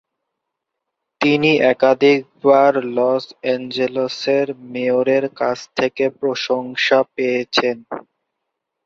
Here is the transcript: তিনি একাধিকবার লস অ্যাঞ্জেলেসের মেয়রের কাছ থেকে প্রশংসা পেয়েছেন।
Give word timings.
তিনি 1.21 1.51
একাধিকবার 1.71 2.71
লস 2.95 3.25
অ্যাঞ্জেলেসের 3.41 4.47
মেয়রের 4.71 5.25
কাছ 5.39 5.57
থেকে 5.77 6.05
প্রশংসা 6.19 6.99
পেয়েছেন। 7.15 7.77